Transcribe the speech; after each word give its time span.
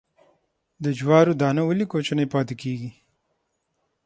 د 0.83 0.85
جوارو 0.99 1.33
دانه 1.41 1.61
ولې 1.65 1.85
کوچنۍ 1.91 2.27
پاتې 2.33 2.53
کیږي؟ 2.61 2.89